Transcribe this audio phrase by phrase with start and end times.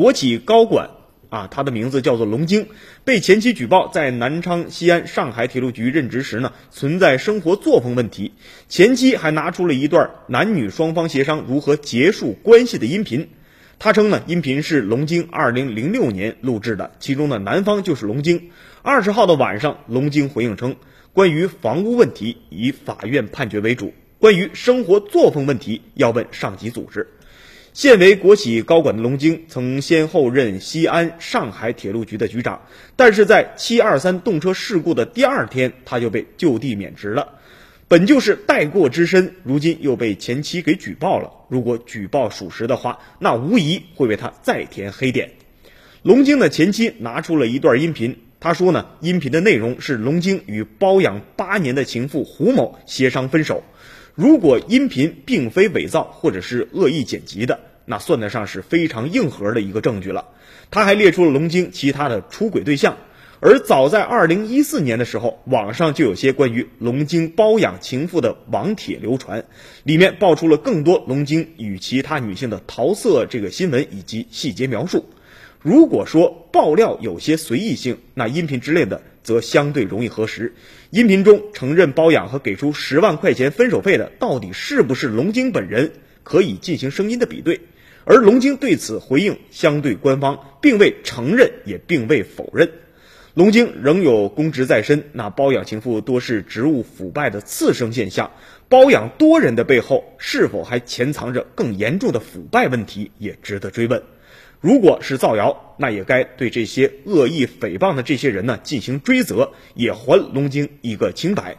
[0.00, 0.88] 国企高管
[1.28, 2.68] 啊，他的名字叫做龙晶，
[3.04, 8.32] 被前妻举报在南昌、西安、上海铁路局任职时呢，存在生活作风问题。
[8.66, 13.28] 前妻还拿出了一段男女双方协商如何结束关系的音频。
[13.78, 18.52] 他称呢，音频是龙晶二零零六年录制的，其中的男方就是龙晶。
[18.80, 20.76] 二十号的晚上，龙晶回应称，
[21.12, 27.06] 关于房屋问题以法院判决为主，关于生活作风问题要问上级组织。
[27.72, 32.60] 现为国企高管的龙晶，曾先后任西安、上海铁路局的局长，
[32.96, 37.38] 但是在七二三动车事故的第二天，他就被就地免职了。
[37.86, 41.30] 本就是带过之身，如今又被前妻给举报了。
[41.48, 45.30] 如果举报属实的话，那无疑会为他再添黑点。
[46.02, 53.62] 龙晶的前妻拿出了一段音频，他说呢，音频的内容是龙晶与包养八年的情妇胡某协商分手。
[54.14, 60.26] 如果音频并非伪造或者是恶意剪辑的，那算得上是非常硬核的一个证据了。
[60.70, 62.96] 他还列出了龙晶其他的出轨对象。
[63.42, 69.46] 而早在二零一四年的时候，网上就有些关于龙晶包养情妇的网帖流传，
[69.82, 75.06] 里面爆出了更多龙晶与其他女性的桃色这个新闻以及细节描述。
[75.62, 80.54] 如果说爆料有些随意性，那音频之类的则相对容易核实。
[80.88, 87.60] 音频中承认包养和给出十万块钱分手费的，到底是不是龙晶本人，可以进行声音的比对。
[88.04, 92.70] 而龙晶对此回应相对官方，并未承认，也并未否认。
[93.34, 98.30] 龙晶仍有公职在身，那包养情妇多是职务腐败的次生现象。
[98.70, 104.02] 包养多人的背后，是否还潜藏着更严重的腐败问题，也值得追问。
[104.60, 111.56] 如果是造谣，那也该对这些恶意诽谤的这些人呢进行追责，也还龙晶一个清白。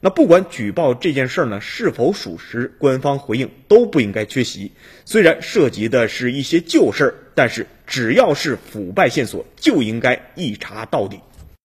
[0.00, 4.72] 那不管举报这件事儿呢是否属实，官方回应都不应该缺席。
[5.04, 11.20] 虽然涉及的是一些旧事儿，但是只要是腐败线索，就应该一查到底。